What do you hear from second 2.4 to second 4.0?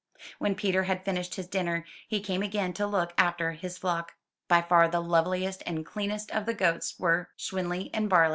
again to look after his